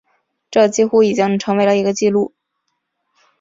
[0.49, 2.33] 这几乎已经成为了一个记录。